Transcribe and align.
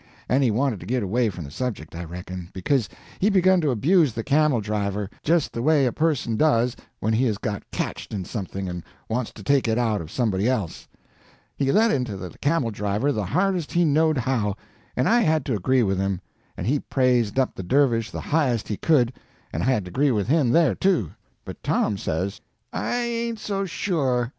And 0.27 0.41
he 0.43 0.49
wanted 0.49 0.79
to 0.79 0.87
git 0.87 1.03
away 1.03 1.29
from 1.29 1.43
the 1.43 1.51
subject, 1.51 1.93
I 1.95 2.03
reckon, 2.03 2.49
because 2.53 2.89
he 3.19 3.29
begun 3.29 3.61
to 3.61 3.69
abuse 3.69 4.13
the 4.13 4.23
camel 4.23 4.59
driver, 4.59 5.11
just 5.21 5.53
the 5.53 5.61
way 5.61 5.85
a 5.85 5.91
person 5.91 6.35
does 6.37 6.75
when 6.99 7.13
he 7.13 7.25
has 7.25 7.37
got 7.37 7.69
catched 7.69 8.11
in 8.11 8.25
something 8.25 8.67
and 8.67 8.81
wants 9.09 9.31
to 9.33 9.43
take 9.43 9.67
it 9.67 9.77
out 9.77 10.01
of 10.01 10.09
somebody 10.09 10.49
else. 10.49 10.87
He 11.55 11.71
let 11.71 11.91
into 11.91 12.17
the 12.17 12.31
camel 12.39 12.71
driver 12.71 13.11
the 13.11 13.25
hardest 13.25 13.73
he 13.73 13.85
knowed 13.85 14.17
how, 14.17 14.55
and 14.95 15.07
I 15.07 15.19
had 15.21 15.45
to 15.45 15.55
agree 15.55 15.83
with 15.83 15.99
him; 15.99 16.19
and 16.57 16.65
he 16.65 16.79
praised 16.79 17.37
up 17.37 17.53
the 17.53 17.61
dervish 17.61 18.09
the 18.09 18.21
highest 18.21 18.67
he 18.69 18.77
could, 18.77 19.13
and 19.53 19.61
I 19.61 19.67
had 19.67 19.85
to 19.85 19.89
agree 19.89 20.09
with 20.09 20.27
him 20.27 20.49
there, 20.49 20.73
too. 20.73 21.11
But 21.45 21.61
Tom 21.61 21.95
says: 21.99 22.41
"I 22.73 22.95
ain't 22.95 23.37
so 23.37 23.65
sure. 23.67 24.29